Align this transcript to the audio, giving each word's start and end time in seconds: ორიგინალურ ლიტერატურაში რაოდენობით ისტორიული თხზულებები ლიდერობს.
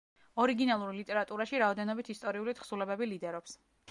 ორიგინალურ 0.43 0.95
ლიტერატურაში 0.99 1.59
რაოდენობით 1.63 2.11
ისტორიული 2.15 2.57
თხზულებები 2.61 3.13
ლიდერობს. 3.15 3.57